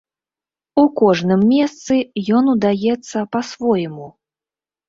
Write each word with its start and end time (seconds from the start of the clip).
У 0.83 0.85
кожным 1.01 1.43
месцы 1.51 1.99
ён 2.39 2.51
удаецца 2.55 3.25
па-свойму. 3.37 4.07